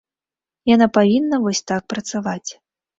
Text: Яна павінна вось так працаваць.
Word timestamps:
Яна 0.71 0.87
павінна 0.97 1.41
вось 1.47 1.65
так 1.69 1.81
працаваць. 1.97 2.49